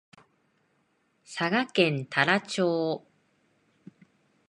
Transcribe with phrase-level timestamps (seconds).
[1.25, 3.05] 佐賀県太良町